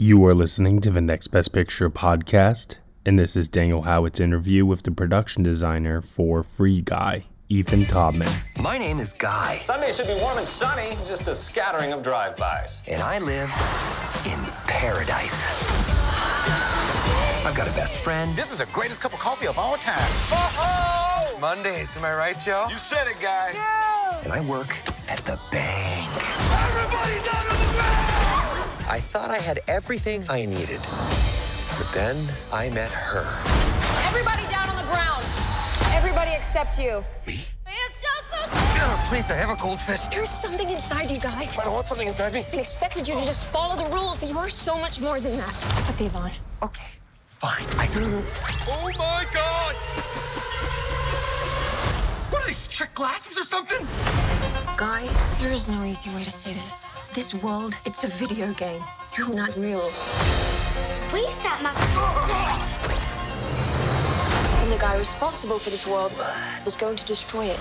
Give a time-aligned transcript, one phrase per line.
[0.00, 4.64] You are listening to the Next Best Picture podcast, and this is Daniel Howat's interview
[4.64, 8.32] with the production designer for Free Guy, Ethan Tobman.
[8.62, 12.82] My name is Guy, Sunday should be warm and sunny, just a scattering of drive-bys.
[12.86, 13.50] and I live
[14.24, 14.38] in
[14.68, 15.34] paradise.
[17.44, 18.36] I've got a best friend.
[18.36, 19.98] This is the greatest cup of coffee of all time.
[21.40, 22.68] Mondays, am I right, Joe?
[22.70, 23.48] You said it, guy.
[24.22, 24.78] And I work
[25.08, 25.97] at the bank.
[28.90, 30.80] I thought I had everything I needed.
[31.76, 32.16] But then
[32.50, 33.26] I met her.
[34.08, 35.22] Everybody down on the ground.
[35.94, 37.04] Everybody except you.
[37.26, 37.44] Me?
[37.66, 38.48] It's just a...
[38.80, 40.00] Oh, please, I have a goldfish.
[40.06, 41.50] There's something inside you, guy.
[41.52, 42.46] I don't want something inside me.
[42.50, 45.36] I expected you to just follow the rules, but you are so much more than
[45.36, 45.52] that.
[45.84, 46.32] Put these on.
[46.62, 46.88] Okay,
[47.28, 47.66] fine.
[47.76, 48.22] I do.
[48.68, 49.74] Oh my god!
[52.32, 53.86] What are these trick glasses or something?
[54.78, 55.06] Guy,
[55.40, 56.86] there is no easy way to say this.
[57.14, 58.82] This world, it's a video game.
[59.16, 59.88] You're not real.
[61.08, 61.72] Please stop my.
[64.62, 66.12] And the guy responsible for this world
[66.66, 67.58] was going to destroy it.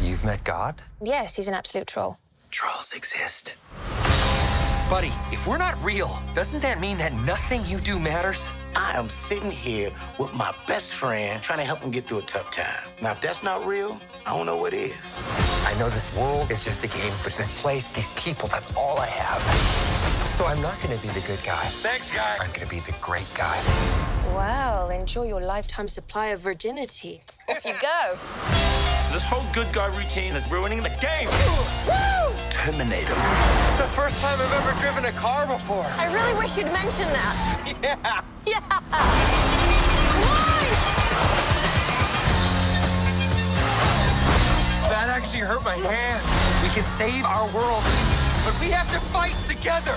[0.00, 0.80] You've met God?
[1.02, 2.18] Yes, he's an absolute troll.
[2.50, 3.54] Trolls exist.
[4.88, 8.50] Buddy, if we're not real, doesn't that mean that nothing you do matters?
[8.76, 12.22] I am sitting here with my best friend trying to help him get through a
[12.22, 12.88] tough time.
[13.02, 14.94] Now, if that's not real, I don't know what is.
[15.66, 18.98] I know this world is just a game, but this place, these people, that's all
[18.98, 20.26] I have.
[20.26, 21.64] So I'm not gonna be the good guy.
[21.82, 22.38] Thanks, guy.
[22.40, 23.60] I'm gonna be the great guy.
[24.34, 27.22] Well, enjoy your lifetime supply of virginity.
[27.48, 28.16] Off you go.
[29.12, 31.28] This whole good guy routine is ruining the game.
[32.50, 33.59] Terminator.
[33.94, 35.84] First time I've ever driven a car before.
[35.98, 37.56] I really wish you'd mention that.
[37.82, 38.22] Yeah.
[38.46, 38.60] Yeah.
[38.92, 39.10] On!
[44.90, 46.22] That actually hurt my hand.
[46.62, 47.82] We can save our world,
[48.44, 49.96] but we have to fight together.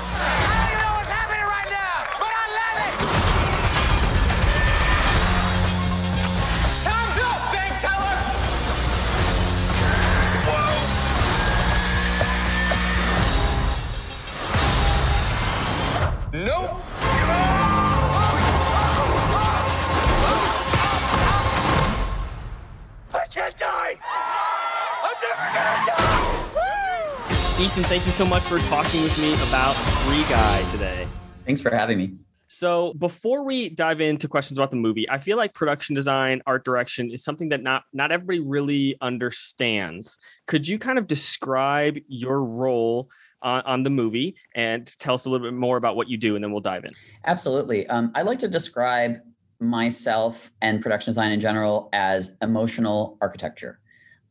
[27.63, 29.71] Ethan, thank you so much for talking with me about
[30.03, 31.07] Free Guy today.
[31.45, 32.11] Thanks for having me.
[32.49, 36.65] So, before we dive into questions about the movie, I feel like production design, art
[36.65, 40.19] direction is something that not not everybody really understands.
[40.45, 43.09] Could you kind of describe your role
[43.41, 46.35] on, on the movie and tell us a little bit more about what you do,
[46.35, 46.91] and then we'll dive in.
[47.25, 47.87] Absolutely.
[47.87, 49.19] Um, I like to describe
[49.61, 53.79] myself and production design in general as emotional architecture.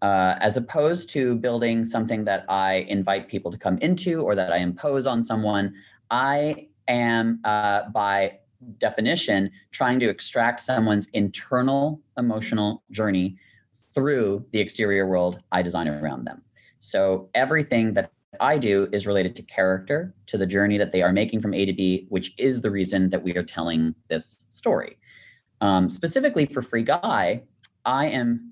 [0.02, 4.52] Uh, as opposed to building something that I invite people to come into or that
[4.52, 5.74] I impose on someone,
[6.10, 8.40] I am, uh, by
[8.78, 13.36] definition, trying to extract someone's internal emotional journey
[13.94, 16.42] through the exterior world I design around them.
[16.80, 21.12] So everything that I do is related to character, to the journey that they are
[21.12, 24.98] making from A to B, which is the reason that we are telling this story.
[25.60, 27.42] Um, specifically for Free Guy,
[27.84, 28.51] I am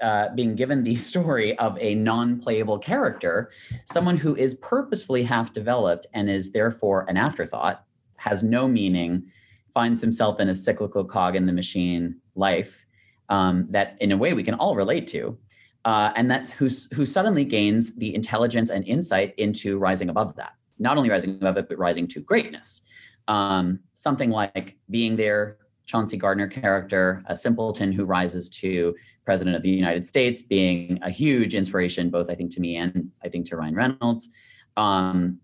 [0.00, 3.50] uh, being given the story of a non-playable character,
[3.84, 7.84] someone who is purposefully half developed and is therefore an afterthought,
[8.16, 9.24] has no meaning,
[9.72, 12.86] finds himself in a cyclical cog in the machine life
[13.28, 15.38] um, that, in a way, we can all relate to.
[15.84, 20.52] Uh, and that's who, who suddenly gains the intelligence and insight into rising above that.
[20.78, 22.82] Not only rising above it, but rising to greatness.
[23.28, 25.58] Um, something like being there,
[25.90, 31.10] Chauncey Gardiner character, a simpleton who rises to president of the United States, being a
[31.10, 34.28] huge inspiration, both I think to me and I think to Ryan Reynolds,
[34.76, 35.40] um,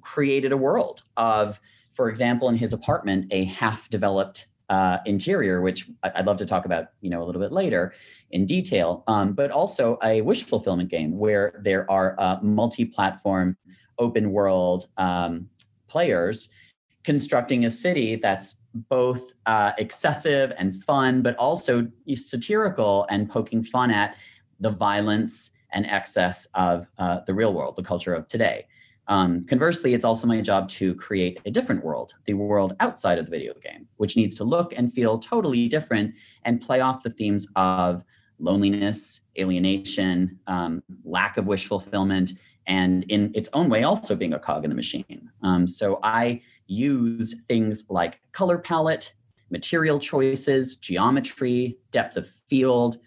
[0.00, 1.60] created a world of,
[1.92, 6.90] for example, in his apartment, a half-developed uh, interior, which I'd love to talk about,
[7.00, 7.92] you know, a little bit later
[8.30, 13.56] in detail, um, but also a wish fulfillment game where there are uh, multi-platform,
[13.98, 15.48] open world um,
[15.88, 16.48] players
[17.04, 18.56] constructing a city that's
[18.88, 24.16] both uh, excessive and fun, but also satirical and poking fun at
[24.60, 28.66] the violence and excess of uh, the real world, the culture of today.
[29.08, 33.26] Um, conversely, it's also my job to create a different world, the world outside of
[33.26, 36.14] the video game, which needs to look and feel totally different
[36.44, 38.04] and play off the themes of
[38.38, 42.32] loneliness, alienation, um, lack of wish fulfillment,
[42.66, 45.30] and in its own way, also being a cog in the machine.
[45.42, 49.12] Um, so I use things like color palette,
[49.50, 52.98] material choices, geometry, depth of field,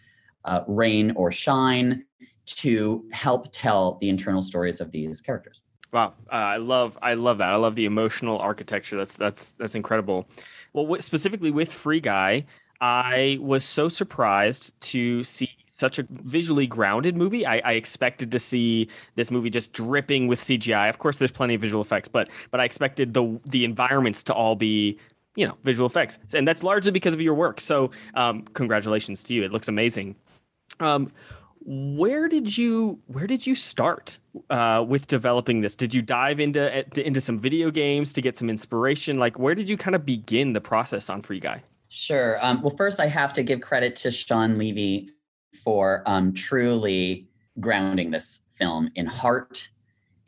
[0.44, 2.06] uh, rain or shine
[2.46, 5.62] to help tell the internal stories of these characters.
[5.92, 7.50] Wow, uh, I love I love that.
[7.50, 8.98] I love the emotional architecture.
[8.98, 10.28] That's that's that's incredible.
[10.74, 12.46] Well, specifically with Free Guy,
[12.82, 17.46] I was so surprised to see such a visually grounded movie.
[17.46, 20.88] I, I, expected to see this movie just dripping with CGI.
[20.90, 24.34] Of course, there's plenty of visual effects, but but I expected the the environments to
[24.34, 24.98] all be
[25.36, 27.60] you know visual effects, and that's largely because of your work.
[27.60, 29.44] So, um, congratulations to you.
[29.44, 30.16] It looks amazing.
[30.80, 31.12] Um,
[31.60, 34.20] where did you where did you start
[34.50, 35.76] uh, with developing this?
[35.76, 39.20] Did you dive into into some video games to get some inspiration?
[39.20, 41.64] Like, where did you kind of begin the process on Free Guy?
[41.90, 42.44] Sure.
[42.44, 45.10] Um, well, first, I have to give credit to Shawn Levy
[45.66, 47.28] for um, truly
[47.60, 49.70] grounding this film in heart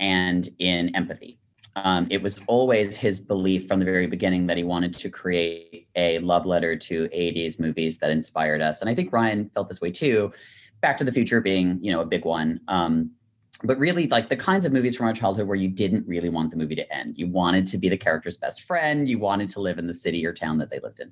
[0.02, 1.40] and in empathy.
[1.76, 5.88] Um, it was always his belief from the very beginning that he wanted to create
[5.96, 8.82] a love letter to 80s movies that inspired us.
[8.82, 10.34] And I think Ryan felt this way too.
[10.82, 12.60] Back to the Future being, you know, a big one.
[12.68, 13.12] Um,
[13.64, 16.52] but really, like the kinds of movies from our childhood where you didn't really want
[16.52, 17.18] the movie to end.
[17.18, 19.10] You wanted to be the character's best friend.
[19.10, 21.12] You wanted to live in the city or town that they lived in.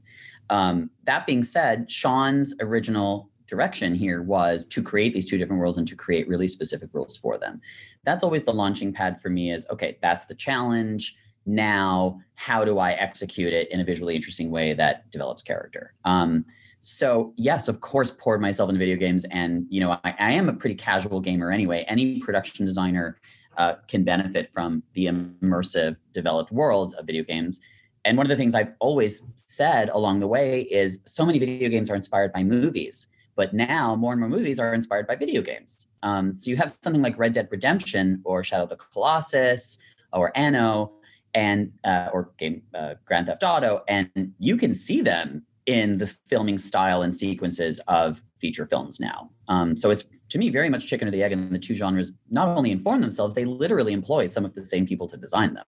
[0.51, 5.77] Um, that being said, Shawn's original direction here was to create these two different worlds
[5.77, 7.61] and to create really specific rules for them.
[8.03, 11.15] That's always the launching pad for me is okay, that's the challenge.
[11.45, 15.93] Now, how do I execute it in a visually interesting way that develops character?
[16.03, 16.45] Um,
[16.79, 20.49] so yes, of course, poured myself into video games, and you know, I, I am
[20.49, 21.85] a pretty casual gamer anyway.
[21.87, 23.19] Any production designer
[23.57, 27.61] uh, can benefit from the immersive, developed worlds of video games.
[28.03, 31.69] And one of the things I've always said along the way is so many video
[31.69, 35.41] games are inspired by movies, but now more and more movies are inspired by video
[35.41, 35.87] games.
[36.03, 39.77] Um, so you have something like Red Dead Redemption or Shadow of the Colossus
[40.13, 40.93] or Anno
[41.33, 44.09] and uh, or game uh, Grand Theft Auto, and
[44.39, 49.29] you can see them in the filming style and sequences of feature films now.
[49.47, 52.11] Um, so it's to me very much chicken or the egg, and the two genres
[52.29, 55.65] not only inform themselves, they literally employ some of the same people to design them.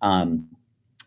[0.00, 0.48] Um,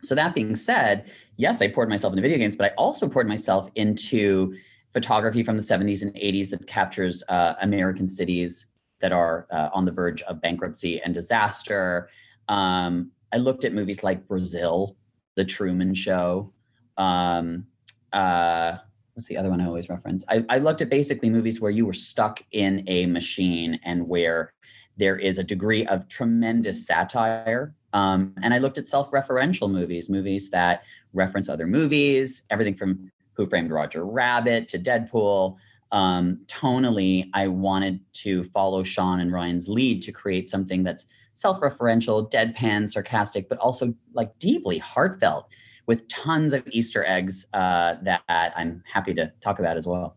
[0.02, 3.28] so that being said, yes, I poured myself into video games, but I also poured
[3.28, 4.56] myself into
[4.95, 8.68] photography from the 70s and 80s that captures uh, American cities
[9.01, 12.09] that are uh, on the verge of bankruptcy and disaster.
[12.47, 14.95] Um, I looked at movies like Brazil,
[15.36, 16.53] The Truman Show.
[16.95, 17.68] Um,
[18.13, 18.77] uh,
[19.13, 20.24] what's the other one I always reference?
[20.30, 24.53] I, I looked at basically movies where you were stuck in a machine and where
[24.95, 27.75] there is a degree of tremendous satire.
[27.92, 33.12] Um, and I looked at self referential movies, movies that reference other movies, everything from
[33.35, 35.55] Who Framed Roger Rabbit to Deadpool.
[35.91, 41.59] Um, tonally, I wanted to follow Shawn and Ryan's lead to create something that's self
[41.59, 45.47] referential, deadpan, sarcastic, but also like deeply heartfelt
[45.85, 50.15] with tons of Easter eggs uh, that I'm happy to talk about as well.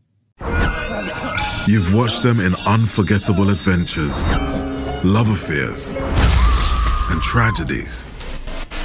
[1.66, 4.24] You've watched them in unforgettable adventures,
[5.04, 5.86] love affairs,
[7.10, 8.06] and tragedies.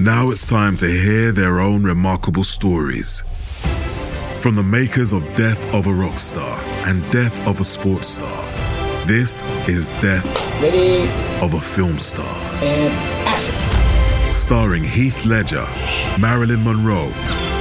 [0.01, 3.24] Now it's time to hear their own remarkable stories.
[4.44, 8.45] From the makers of Death of a Rock Star and Death of a Sports Star,
[9.07, 10.25] this is Death
[10.62, 11.10] Ready.
[11.42, 12.36] of a Film Star.
[12.62, 12.94] And
[13.25, 15.66] action starring Heath Ledger,
[16.19, 17.10] Marilyn Monroe,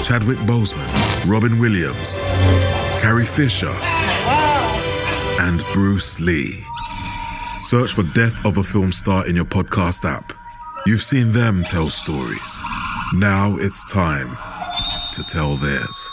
[0.02, 0.90] Chadwick Boseman,
[1.30, 2.16] Robin Williams,
[3.00, 3.76] Carrie Fisher,
[5.40, 6.64] and Bruce Lee.
[7.68, 10.32] Search for Death of a Film Star in your podcast app.
[10.84, 12.60] You've seen them tell stories.
[13.14, 14.36] Now it's time
[15.14, 16.12] to tell theirs.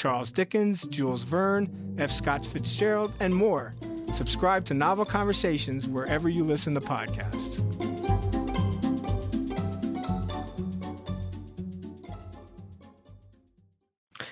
[0.00, 2.10] Charles Dickens, Jules Verne, F.
[2.10, 3.74] Scott Fitzgerald, and more.
[4.14, 7.60] Subscribe to Novel Conversations wherever you listen to podcasts.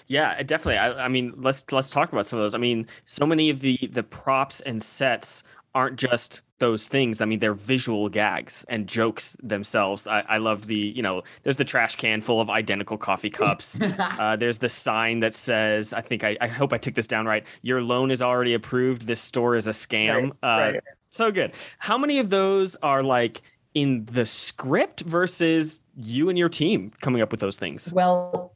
[0.07, 0.79] Yeah, definitely.
[0.79, 2.55] I, I, mean, let's let's talk about some of those.
[2.55, 5.43] I mean, so many of the the props and sets
[5.75, 7.21] aren't just those things.
[7.21, 10.07] I mean, they're visual gags and jokes themselves.
[10.07, 13.79] I, I love the, you know, there's the trash can full of identical coffee cups.
[13.99, 17.27] uh, there's the sign that says, I think I, I hope I took this down
[17.27, 17.45] right.
[17.63, 19.03] Your loan is already approved.
[19.07, 20.33] This store is a scam.
[20.43, 20.83] Right, uh, right.
[21.11, 21.53] So good.
[21.79, 23.43] How many of those are like
[23.75, 27.93] in the script versus you and your team coming up with those things?
[27.93, 28.55] Well,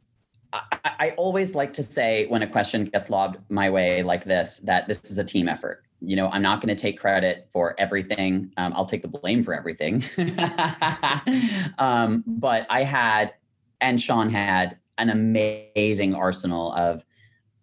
[0.52, 4.60] I, I always like to say when a question gets lobbed my way like this
[4.64, 7.74] that this is a team effort you know i'm not going to take credit for
[7.78, 8.52] everything.
[8.56, 10.04] Um, i'll take the blame for everything.
[11.78, 13.34] Um, but i had
[13.80, 17.04] and shawn had an amazing arsenal of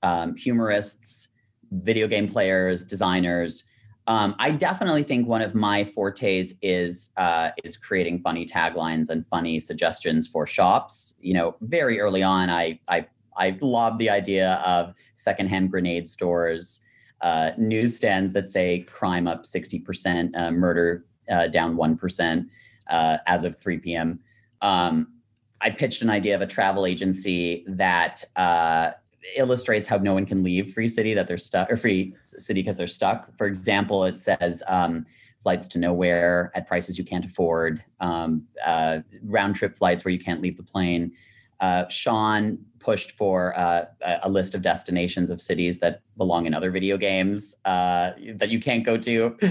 [0.03, 1.29] um, humorists
[1.71, 3.63] video game players designers.
[4.07, 9.25] Um, I definitely think one of my fortes is uh, is creating funny taglines and
[9.27, 11.13] funny suggestions for shops.
[11.19, 13.05] You know, very early on, I I
[13.37, 16.81] I lobbed the idea of secondhand grenade stores,
[17.21, 22.47] uh, newsstands that say crime up sixty percent, uh, murder uh, down one percent
[22.89, 24.19] uh, as of three p.m.
[24.61, 25.13] Um,
[25.61, 28.91] I pitched an idea of a travel agency that uh,
[29.35, 32.77] illustrates how no one can leave free city that they're stuck or free city because
[32.77, 35.05] they're stuck for example it says um,
[35.41, 40.19] flights to nowhere at prices you can't afford um, uh, round trip flights where you
[40.19, 41.11] can't leave the plane
[41.59, 43.85] uh, shawn pushed for uh,
[44.23, 48.59] a list of destinations of cities that belong in other video games uh, that you
[48.59, 49.37] can't go to.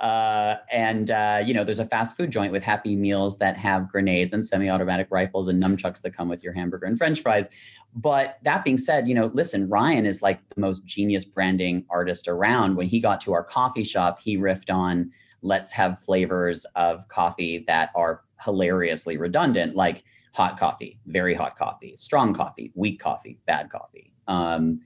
[0.00, 3.88] Uh, and, uh, you know, there's a fast food joint with Happy Meals that have
[3.90, 7.48] grenades and semi automatic rifles and nunchucks that come with your hamburger and french fries.
[7.94, 12.28] But that being said, you know, listen, Ryan is like the most genius branding artist
[12.28, 12.76] around.
[12.76, 15.10] When he got to our coffee shop, he riffed on
[15.42, 21.94] let's have flavors of coffee that are hilariously redundant, like hot coffee, very hot coffee,
[21.96, 24.12] strong coffee, weak coffee, bad coffee.
[24.28, 24.80] Um,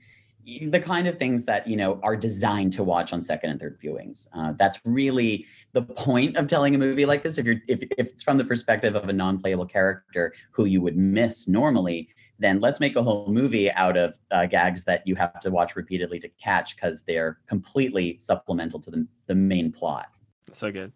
[0.67, 3.79] the kind of things that you know are designed to watch on second and third
[3.83, 4.27] viewings.
[4.33, 7.37] Uh, that's really the point of telling a movie like this.
[7.37, 10.95] If you're if, if it's from the perspective of a non-playable character who you would
[10.95, 15.39] miss normally, then let's make a whole movie out of uh, gags that you have
[15.39, 20.07] to watch repeatedly to catch because they're completely supplemental to the the main plot.
[20.51, 20.91] So good.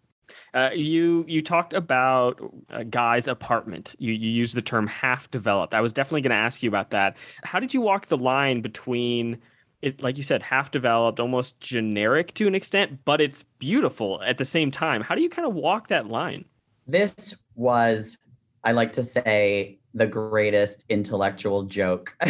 [0.54, 3.94] Uh, you you talked about a guy's apartment.
[3.98, 5.74] You you used the term half developed.
[5.74, 7.16] I was definitely going to ask you about that.
[7.44, 9.38] How did you walk the line between
[9.82, 14.38] it, like you said, half developed, almost generic to an extent, but it's beautiful at
[14.38, 15.00] the same time?
[15.00, 16.44] How do you kind of walk that line?
[16.86, 18.18] This was,
[18.64, 22.16] I like to say, the greatest intellectual joke.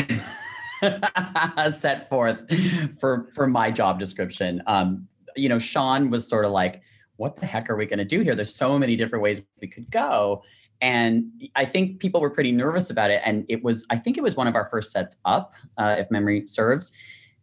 [1.73, 2.43] set forth
[2.99, 4.63] for for my job description.
[4.67, 6.83] Um, you know, Shawn was sort of like,
[7.21, 8.35] what the heck are we going to do here?
[8.35, 10.43] There's so many different ways we could go.
[10.81, 13.21] And I think people were pretty nervous about it.
[13.27, 16.11] And it was, I think it was one of our first sets up, uh, if
[16.11, 16.93] memory serves.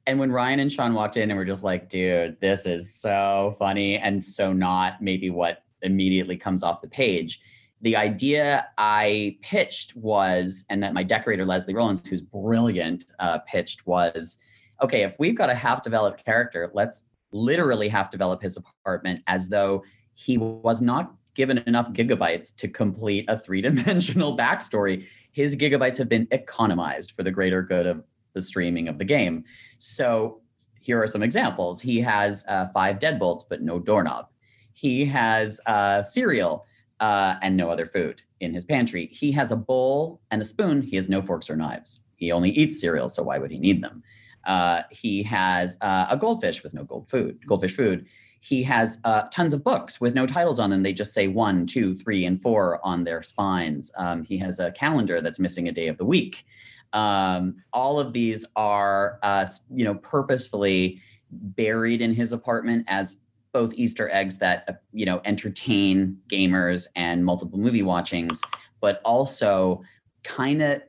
[0.08, 3.56] And when Ryan and Shawn walked in and were just like, dude, this is so
[3.60, 7.40] funny and so not maybe what immediately comes off the page.
[7.82, 13.86] The idea I pitched was, and that my decorator, Leslie Rollins, who's brilliant, uh, pitched
[13.86, 14.40] was
[14.82, 19.50] okay, if we've got a half developed character, let's literally half develop his apartment as
[19.50, 25.06] though he was not given enough gigabytes to complete a three dimensional backstory.
[25.32, 28.04] His gigabytes have been economized for the greater good of
[28.34, 29.44] the streaming of the game.
[29.78, 30.42] So
[30.80, 31.82] here are some examples.
[31.82, 34.28] He has uh, five deadbolts, but no doorknob.
[34.74, 36.66] He has uh, cereal
[37.00, 39.08] uh, and no other food in his pantry.
[39.08, 40.82] He has a bowl and a spoon.
[40.82, 42.00] He has no forks or knives.
[42.16, 44.04] He only eats cereal, so why would he need them?
[44.48, 48.08] Uh, he has uh, a goldfish with no gold food, goldfish food.
[48.40, 50.84] He has uh, tons of books with no titles on them.
[50.84, 53.92] They just say one, two, three, and four on their spines.
[53.98, 56.46] Um, he has a calendar that's missing a day of the week.
[56.94, 63.18] Um, all of these are, uh, you know, purposefully buried in his apartment as
[63.52, 68.42] both Easter eggs that uh, you know entertain gamers and multiple movie watchings,
[68.82, 69.82] but also
[70.24, 70.82] kind of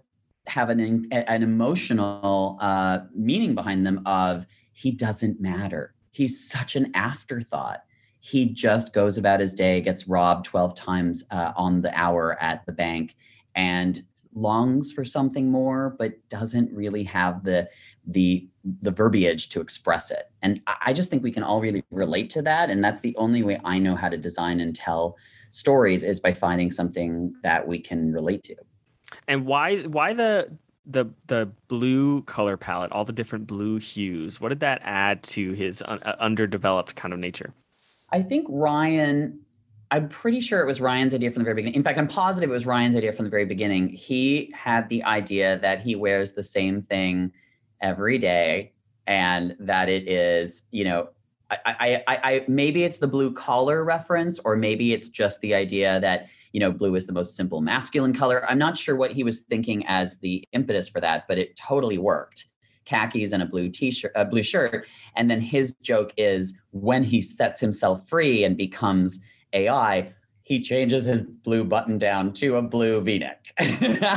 [0.49, 5.95] have an an emotional uh, meaning behind them of he doesn't matter.
[6.11, 7.81] He's such an afterthought.
[8.21, 12.67] He just goes about his day, gets robbed 12 times uh, on the hour at
[12.67, 13.17] the bank,
[13.55, 14.03] and
[14.35, 17.69] longs for something more, but doesn't really have the
[18.07, 18.49] the
[18.83, 20.31] the verbiage to express it.
[20.43, 22.71] And I just think we can all really relate to that.
[22.71, 25.17] And that's the only way I know how to design and tell
[25.51, 28.57] stories is by finding something that we can relate to.
[29.27, 30.51] And why why the
[30.87, 34.41] the the blue color palette, all the different blue hues?
[34.41, 37.53] What did that add to his un- uh, underdeveloped kind of nature?
[38.11, 39.41] I think Ryan
[39.91, 41.75] I'm pretty sure it was Ryan's idea from the very beginning.
[41.75, 43.89] In fact, I'm positive it was Ryan's idea from the very beginning.
[43.89, 47.33] He had the idea that he wears the same thing
[47.81, 48.73] every day
[49.07, 51.09] and that it is, you know,
[51.51, 55.55] I, I, I, I maybe it's the blue collar reference, or maybe it's just the
[55.55, 58.49] idea that you know, blue is the most simple masculine color.
[58.49, 61.99] I'm not sure what he was thinking as the impetus for that, but it totally
[61.99, 62.47] worked.
[62.85, 67.21] Khakis and a blue t-shirt, a blue shirt, and then his joke is when he
[67.21, 69.21] sets himself free and becomes
[69.53, 70.11] AI,
[70.49, 73.53] he changes his blue button down to a blue v-neck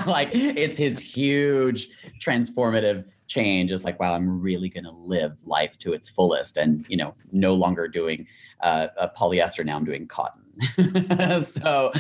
[0.08, 1.90] like it's his huge
[2.22, 6.86] transformative change is like wow i'm really going to live life to its fullest and
[6.88, 8.26] you know no longer doing
[8.62, 10.41] uh, a polyester now i'm doing cotton
[11.46, 11.92] so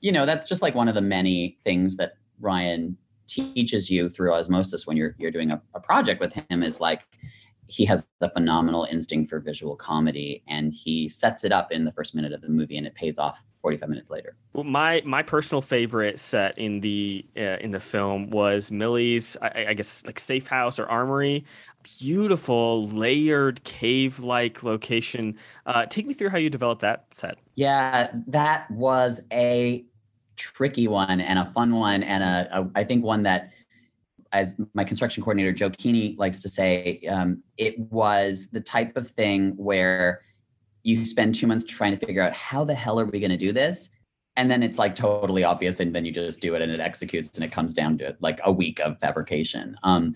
[0.00, 4.32] you know that's just like one of the many things that ryan teaches you through
[4.32, 7.04] osmosis when you're you're doing a, a project with him is like
[7.70, 11.92] he has the phenomenal instinct for visual comedy and he sets it up in the
[11.92, 14.36] first minute of the movie and it pays off 45 minutes later.
[14.54, 19.66] Well, my my personal favorite set in the uh, in the film was millie's I,
[19.68, 21.44] I, guess like safe house or armory
[21.82, 25.36] beautiful layered cave like location.
[25.66, 27.38] Uh, take me through how you developed that set.
[27.54, 29.84] Yeah that was a
[30.36, 33.50] tricky one and a fun one and a, a I think one that
[34.32, 39.08] as my construction coordinator Joe Keeney likes to say, um, it was the type of
[39.08, 40.22] thing where
[40.82, 43.36] you spend two months trying to figure out how the hell are we going to
[43.36, 43.90] do this,
[44.36, 47.34] and then it's like totally obvious, and then you just do it and it executes,
[47.34, 49.76] and it comes down to like a week of fabrication.
[49.82, 50.14] Um,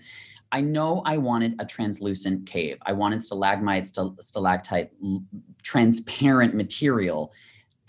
[0.51, 2.77] I know I wanted a translucent cave.
[2.85, 4.91] I wanted stalagmite, stalactite,
[5.63, 7.33] transparent material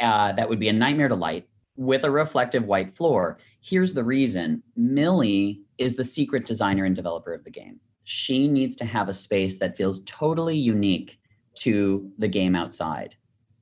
[0.00, 3.38] uh, that would be a nightmare to light with a reflective white floor.
[3.60, 7.80] Here's the reason Millie is the secret designer and developer of the game.
[8.04, 11.18] She needs to have a space that feels totally unique
[11.56, 13.16] to the game outside.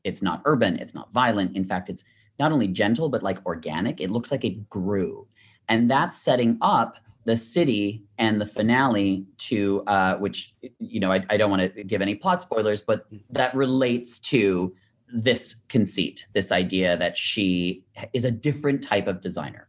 [0.04, 1.56] It's not urban, it's not violent.
[1.56, 2.04] In fact, it's
[2.38, 4.00] not only gentle, but like organic.
[4.00, 5.26] It looks like it grew.
[5.68, 11.24] And that's setting up the city and the finale to uh, which you know I,
[11.30, 14.74] I don't want to give any plot spoilers but that relates to
[15.08, 19.68] this conceit this idea that she is a different type of designer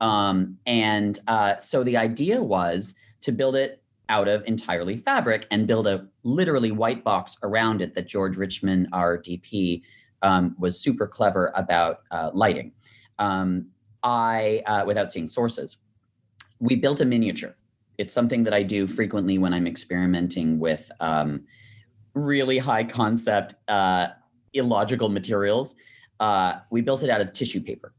[0.00, 5.66] um, and uh, so the idea was to build it out of entirely fabric and
[5.66, 9.82] build a literally white box around it that George Richmond, our DP,
[10.22, 12.72] um, was super clever about uh, lighting.
[13.18, 13.66] Um,
[14.02, 15.76] I, uh, without seeing sources,
[16.60, 17.56] we built a miniature.
[17.98, 21.42] It's something that I do frequently when I'm experimenting with um,
[22.14, 24.08] really high concept, uh,
[24.52, 25.74] illogical materials.
[26.18, 27.92] Uh, we built it out of tissue paper.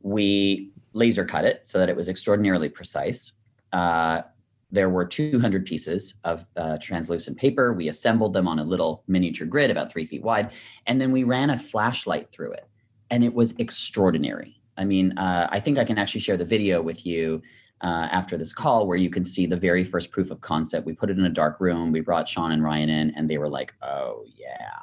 [0.00, 3.32] We laser cut it so that it was extraordinarily precise.
[3.72, 4.22] Uh,
[4.70, 7.74] there were 200 pieces of uh, translucent paper.
[7.74, 10.52] We assembled them on a little miniature grid about three feet wide,
[10.86, 12.66] and then we ran a flashlight through it,
[13.10, 14.58] and it was extraordinary.
[14.78, 17.42] I mean, uh, I think I can actually share the video with you
[17.82, 20.86] uh, after this call where you can see the very first proof of concept.
[20.86, 21.92] We put it in a dark room.
[21.92, 24.78] We brought Shawn and Ryan in, and they were like, "Oh yeah."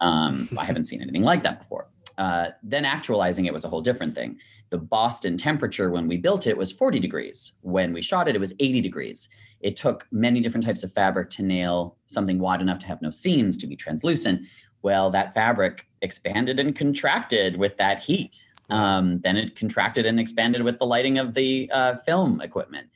[0.00, 1.88] Um, I haven't seen anything like that before.
[2.18, 4.38] Uh, then actualizing it was a whole different thing.
[4.70, 7.52] The Boston temperature when we built it was 40 degrees.
[7.62, 9.28] When we shot it, it was 80 degrees.
[9.60, 13.10] It took many different types of fabric to nail something wide enough to have no
[13.10, 14.46] seams, to be translucent.
[14.82, 18.36] Well, that fabric expanded and contracted with that heat.
[18.70, 22.88] Um, then it contracted and expanded with the lighting of the uh, film equipment.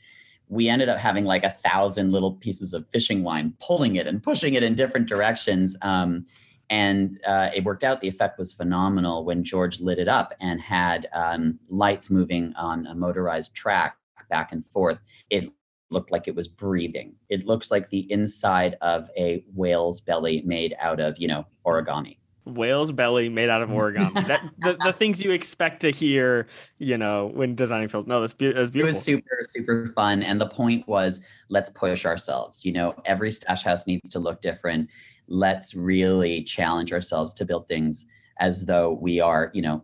[0.49, 4.23] We ended up having like a thousand little pieces of fishing line pulling it and
[4.23, 5.77] pushing it in different directions.
[5.83, 6.25] Um,
[6.71, 8.01] and uh, it worked out.
[8.01, 12.87] The effect was phenomenal when George lit it up and had um, lights moving on
[12.87, 13.97] a motorized track
[14.29, 14.99] back and forth.
[15.31, 15.51] It
[15.91, 17.15] looked like it was breathing.
[17.29, 22.19] It looks like the inside of a whale's belly made out of, you know, origami.
[22.47, 24.27] Whale's belly made out of origami.
[24.29, 26.47] that the, the things you expect to hear,
[26.79, 28.07] you know, when designing films.
[28.07, 28.89] No, that's, be- that's beautiful.
[28.89, 30.23] It was super, super fun.
[30.23, 32.65] And the point was, let's push ourselves.
[32.65, 34.89] You know, every stash house needs to look different
[35.29, 38.07] let's really challenge ourselves to build things
[38.39, 39.83] as though we are, you know,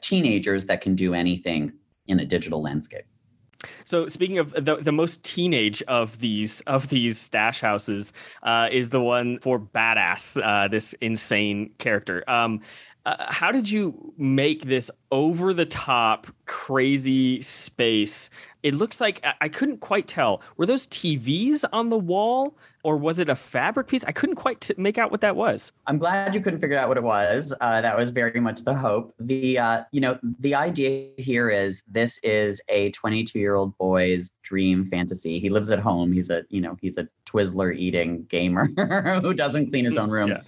[0.00, 1.72] teenagers that can do anything
[2.08, 3.04] in a digital landscape.
[3.84, 8.90] So speaking of the, the most teenage of these of these stash houses uh, is
[8.90, 12.28] the one for badass, uh, this insane character.
[12.28, 12.60] Um,
[13.06, 18.30] uh, how did you make this over the top crazy space
[18.64, 20.40] it looks like I couldn't quite tell.
[20.56, 24.04] Were those TVs on the wall or was it a fabric piece?
[24.04, 25.70] I couldn't quite t- make out what that was.
[25.86, 27.52] I'm glad you couldn't figure out what it was.
[27.60, 29.14] Uh, that was very much the hope.
[29.20, 34.30] The uh, you know the idea here is this is a 22 year old boy's
[34.42, 35.38] dream fantasy.
[35.38, 36.10] He lives at home.
[36.10, 38.64] He's a you know he's a Twizzler eating gamer
[39.20, 40.30] who doesn't clean his own room.
[40.30, 40.40] Yeah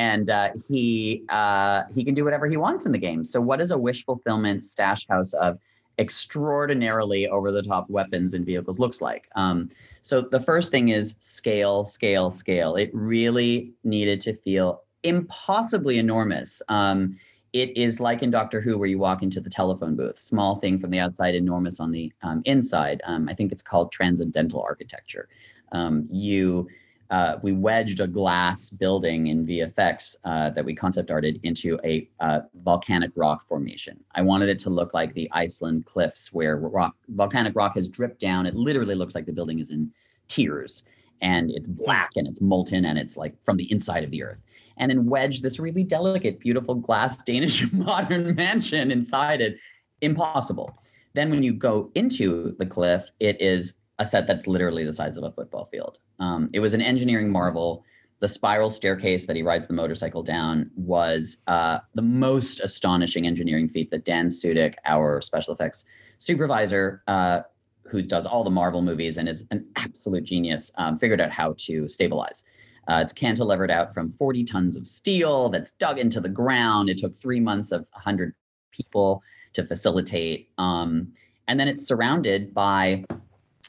[0.00, 3.22] and uh, he uh, he can do whatever he wants in the game.
[3.22, 5.58] So, what is a wish fulfillment stash house of
[5.98, 9.28] extraordinarily over the top weapons and vehicles looks like.
[9.36, 9.68] Um,
[10.00, 12.76] so the first thing is scale, scale, scale.
[12.76, 16.62] It really needed to feel impossibly enormous.
[16.68, 17.18] Um,
[17.52, 20.78] it is like in Doctor Who, where you walk into the telephone booth, small thing
[20.78, 23.02] from the outside, enormous on the um, inside.
[23.04, 25.28] Um, I think it's called transcendental architecture.
[25.72, 26.66] Um, you
[27.10, 32.08] uh, we wedged a glass building in VFX uh, that we concept arted into a
[32.20, 33.98] uh, volcanic rock formation.
[34.14, 38.20] I wanted it to look like the Iceland cliffs where rock, volcanic rock has dripped
[38.20, 38.46] down.
[38.46, 39.90] It literally looks like the building is in
[40.28, 40.84] tears
[41.20, 44.40] and it's black and it's molten and it's like from the inside of the earth.
[44.76, 49.56] And then wedge this really delicate, beautiful glass Danish modern mansion inside it.
[50.00, 50.78] Impossible.
[51.14, 55.18] Then when you go into the cliff, it is a set that's literally the size
[55.18, 55.98] of a football field.
[56.18, 57.84] Um, it was an engineering marvel.
[58.20, 63.68] The spiral staircase that he rides the motorcycle down was uh, the most astonishing engineering
[63.68, 65.84] feat that Dan Sudick, our special effects
[66.16, 67.40] supervisor, uh,
[67.84, 71.54] who does all the Marvel movies and is an absolute genius, um, figured out how
[71.58, 72.42] to stabilize.
[72.88, 76.88] Uh, it's cantilevered out from 40 tons of steel that's dug into the ground.
[76.88, 78.34] It took three months of 100
[78.72, 80.48] people to facilitate.
[80.56, 81.12] Um,
[81.48, 83.04] and then it's surrounded by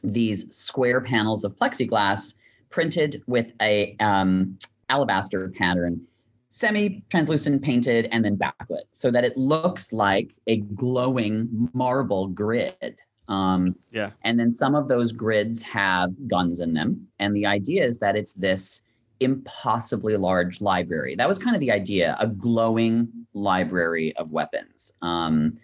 [0.03, 2.35] these square panels of plexiglass
[2.69, 4.57] printed with a um,
[4.89, 6.01] alabaster pattern
[6.51, 12.97] semi-translucent painted and then backlit so that it looks like a glowing marble grid.
[13.29, 14.11] Um, yeah.
[14.23, 18.17] and then some of those grids have guns in them and the idea is that
[18.17, 18.81] it's this
[19.21, 21.15] impossibly large library.
[21.15, 24.91] That was kind of the idea a glowing library of weapons.
[25.01, 25.57] Um,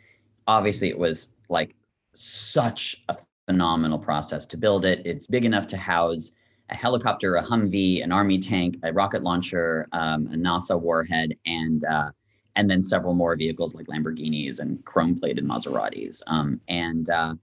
[0.47, 1.75] obviously it was like
[2.13, 3.17] such a
[3.47, 5.01] phenomenal process to build it.
[5.05, 6.31] It's big enough to house
[6.69, 11.83] a helicopter, a Humvee, an army tank, a rocket launcher, um, a NASA warhead, and
[11.85, 12.11] uh,
[12.57, 16.21] and then several more vehicles like Lamborghinis and chrome-plated Maseratis.
[16.27, 17.35] Um, and uh,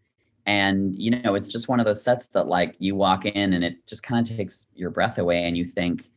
[0.46, 3.64] and you know, it's just one of those sets that like you walk in and
[3.64, 6.10] it just kind of takes your breath away, and you think,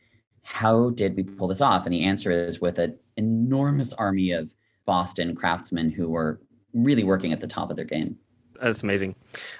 [0.43, 1.85] how did we pull this off?
[1.85, 4.53] And the answer is with an enormous army of
[4.85, 6.41] Boston craftsmen who were
[6.73, 8.17] really working at the top of their game.
[8.61, 9.15] That's amazing.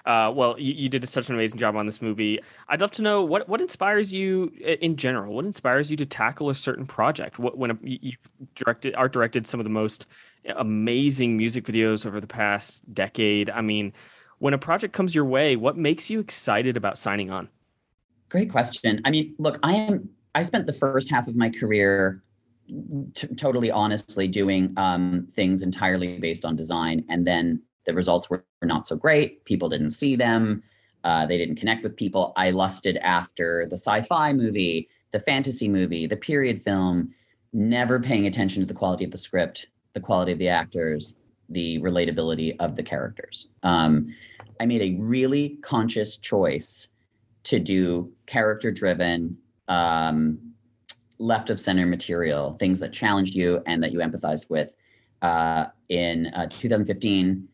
[0.05, 2.39] Uh, well, you, you, did such an amazing job on this movie.
[2.67, 5.33] I'd love to know what what inspires you in general.
[5.33, 7.37] What inspires you to tackle a certain project?
[7.37, 8.13] What when a, you
[8.55, 10.07] directed art directed some of the most
[10.55, 13.49] amazing music videos over the past decade.
[13.49, 13.93] I mean,
[14.39, 17.49] when a project comes your way, what makes you excited about signing on?
[18.29, 19.01] Great question.
[19.05, 20.09] I mean, look, I am.
[20.35, 22.21] I spent the first half of my career
[23.15, 28.45] t- totally honestly doing um, things entirely based on design, and then the results were
[28.61, 29.43] not so great.
[29.45, 30.61] People didn't see them.
[31.03, 32.33] Uh, they didn't connect with people.
[32.35, 37.13] I lusted after the sci fi movie, the fantasy movie, the period film,
[37.53, 41.15] never paying attention to the quality of the script, the quality of the actors,
[41.49, 43.47] the relatability of the characters.
[43.63, 44.13] Um,
[44.59, 46.89] I made a really conscious choice
[47.45, 49.37] to do character driven,
[49.69, 50.37] um,
[51.19, 54.75] left of center material, things that challenged you and that you empathized with.
[55.21, 57.47] Uh, in uh, 2015,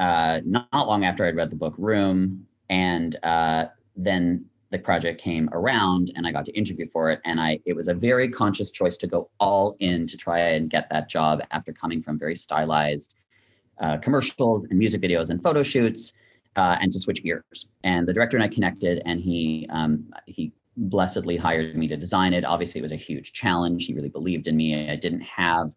[0.00, 5.20] uh, not, not, long after I'd read the book Room, and uh, then the project
[5.20, 8.28] came around, and I got to interview for it, and I it was a very
[8.28, 12.18] conscious choice to go all in to try and get that job after coming from
[12.18, 13.16] very stylized
[13.80, 16.14] uh, commercials and music videos and photo shoots,
[16.56, 17.68] uh, and to switch gears.
[17.84, 22.32] And the director and I connected, and he um, he blessedly hired me to design
[22.32, 22.44] it.
[22.44, 23.84] Obviously, it was a huge challenge.
[23.84, 24.90] He really believed in me.
[24.90, 25.74] I didn't have,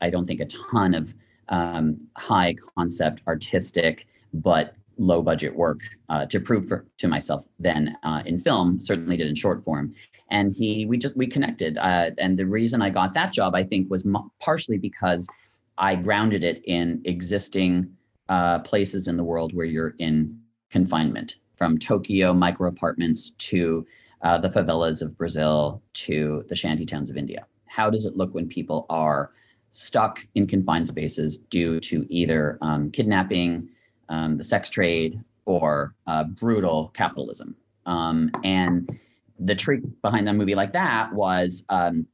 [0.00, 1.12] I don't think, a ton of
[1.48, 7.96] um, high concept, artistic, but low budget work uh, to prove for, to myself then
[8.02, 9.94] uh, in film certainly did in short form.
[10.30, 13.62] And he we just we connected uh, and the reason i got that job i
[13.62, 14.04] think was
[14.40, 15.28] partially because
[15.78, 17.94] i grounded it in existing
[18.28, 20.36] uh, places in the world where you're in
[20.70, 23.86] confinement from tokyo micro apartments to
[24.22, 27.46] uh, the favelas of brazil to the shanty towns of india.
[27.66, 29.30] How does it look when people are
[29.74, 33.68] stuck in confined spaces due to either um, kidnapping,
[34.08, 37.56] um, the sex trade, or uh, brutal capitalism.
[37.84, 38.88] Um, and
[39.40, 42.06] the trick behind a movie like that was um,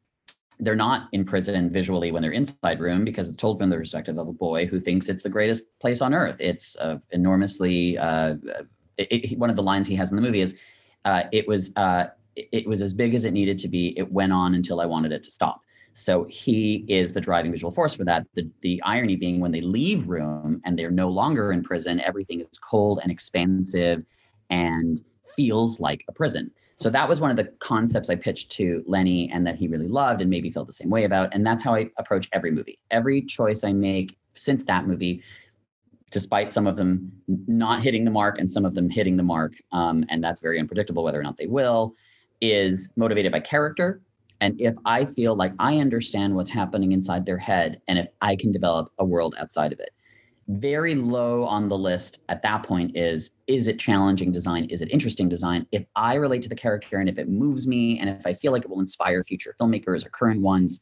[0.59, 4.17] they're not in prison visually when they're inside room because it's told from the perspective
[4.17, 6.37] of a boy who thinks it's the greatest place on earth.
[6.41, 8.37] It's uh, enormously uh,
[8.97, 10.57] it, it, one of the lines he has in the movie is
[11.05, 13.99] uh, it was uh, it was as big as it needed to be.
[13.99, 15.63] It went on until I wanted it to stop.
[15.93, 18.27] So he is the driving visual force for that.
[18.35, 22.41] The, the irony being when they leave room and they're no longer in prison, everything
[22.41, 24.05] is cold and expansive
[24.51, 25.03] and
[25.37, 26.51] feels like a prison.
[26.77, 29.89] So that was one of the concepts I pitched to Lenny and that he really
[29.89, 31.29] loved and maybe felt the same way about.
[31.35, 32.79] And that's how I approach every movie.
[32.91, 35.23] Every choice I make since that movie,
[36.11, 39.53] despite some of them not hitting the mark and some of them hitting the mark,
[39.73, 41.95] um, and that's very unpredictable whether or not they will,
[42.41, 44.01] is motivated by character
[44.41, 48.37] and if I feel like I understand what's happening inside their head, and if I
[48.37, 49.91] can develop a world outside of it,
[50.49, 54.65] very low on the list at that point is is it challenging design?
[54.65, 55.67] Is it interesting design?
[55.71, 58.51] If i relate to the character and if it moves me and if i feel
[58.51, 60.81] like it will inspire future filmmakers or current ones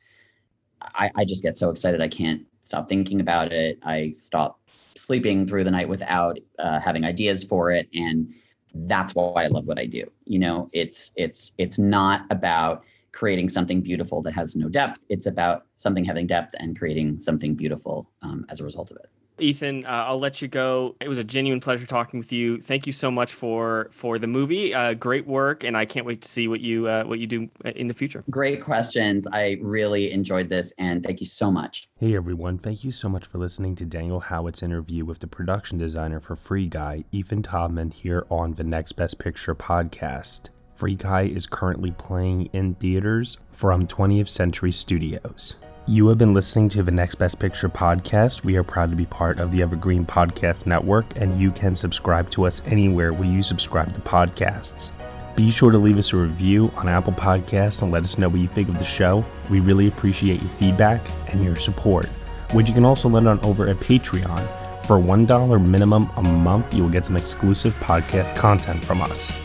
[0.81, 3.79] i, I just get so excited i can't stop thinking about it.
[3.83, 4.61] I stop
[4.95, 7.89] sleeping through the night without uh, having ideas for it.
[7.95, 8.35] And
[8.75, 10.05] that's why i love what i do.
[10.25, 15.27] You know it's it's it's not about creating something beautiful that has no depth it's
[15.27, 19.87] about something having depth and creating something beautiful um, as a result of it Ethan,
[19.87, 20.97] uh, I'll let you go.
[21.01, 22.61] It was a genuine pleasure talking with you.
[22.61, 24.75] Thank you so much for for the movie.
[24.75, 27.49] Uh, great work, and I can't wait to see what you uh, what you do
[27.65, 28.25] in the future.
[28.31, 29.27] Great questions.
[29.33, 31.89] I really enjoyed this, and thank you so much.
[31.99, 35.79] Hey everyone, thank you so much for listening to Daniel Howat's interview with the production
[35.79, 40.49] designer for Free Guy, Ethan Tobman, here on the Next Best Picture podcast.
[40.79, 45.57] Free Guy is currently playing in theaters from 20th Century Studios.
[45.89, 48.45] You have been listening to the Next Best Picture podcast.
[48.45, 52.31] We are proud to be part of the Evergreen Podcast Network, and you can subscribe
[52.31, 54.93] to us anywhere where you subscribe to podcasts.
[55.35, 58.39] Be sure to leave us a review on Apple Podcasts and let us know what
[58.39, 59.25] you think of the show.
[59.51, 62.07] We really appreciate your feedback and your support,
[62.53, 64.47] which you can also let on over at Patreon.
[64.87, 69.37] For $1 minimum a month, you will get some exclusive podcast content from us.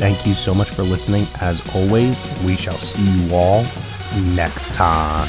[0.00, 1.26] Thank you so much for listening.
[1.42, 3.62] As always, we shall see you all
[4.34, 5.28] next time.